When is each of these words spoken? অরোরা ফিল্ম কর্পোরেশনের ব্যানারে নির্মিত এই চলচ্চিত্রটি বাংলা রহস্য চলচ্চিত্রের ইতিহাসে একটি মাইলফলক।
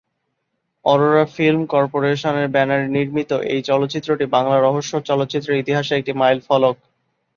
অরোরা 0.85 1.25
ফিল্ম 1.35 1.61
কর্পোরেশনের 1.73 2.47
ব্যানারে 2.49 2.85
নির্মিত 2.95 3.31
এই 3.53 3.61
চলচ্চিত্রটি 3.69 4.25
বাংলা 4.35 4.57
রহস্য 4.59 4.93
চলচ্চিত্রের 5.09 5.61
ইতিহাসে 5.63 5.93
একটি 5.97 6.11
মাইলফলক। 6.21 6.75